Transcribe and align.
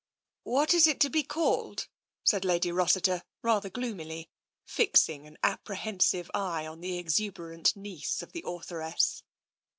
""What 0.55 0.73
is 0.73 0.87
it 0.87 0.99
to 1.01 1.11
be 1.11 1.21
called?'' 1.21 1.87
said 2.23 2.43
Lady 2.43 2.71
Rossiter 2.71 3.23
rather 3.43 3.69
gloomily, 3.69 4.31
fixing 4.65 5.27
an 5.27 5.37
apprehensive 5.43 6.31
eye 6.33 6.65
on 6.65 6.81
the 6.81 6.97
exuberant 6.97 7.75
niece 7.75 8.23
of 8.23 8.31
the 8.31 8.43
authoress. 8.43 9.21